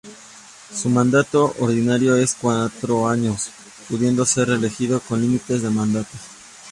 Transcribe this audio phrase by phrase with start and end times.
[0.73, 3.51] Su mandato ordinario es de cuatro años,
[3.87, 6.19] pudiendo ser reelegido sin límite de mandatos.